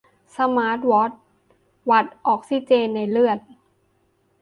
[0.35, 1.19] สมาร์ตวอตช์
[1.89, 3.39] วัดออกซิเจนในเลือด